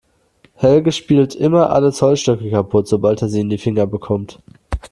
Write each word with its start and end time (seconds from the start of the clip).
Helge 0.55 0.91
spielt 0.93 1.35
immer 1.35 1.69
alle 1.69 1.91
Zollstöcke 1.91 2.49
kaputt, 2.49 2.87
sobald 2.87 3.21
er 3.21 3.29
sie 3.29 3.41
in 3.41 3.49
die 3.49 3.59
Finger 3.59 3.85
bekommt. 3.85 4.39